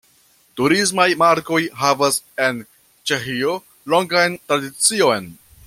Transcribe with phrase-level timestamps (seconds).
[0.59, 2.17] Turismaj markoj havas
[2.47, 2.63] en
[3.11, 3.55] Ĉeĥio
[3.95, 5.33] longan tradicion.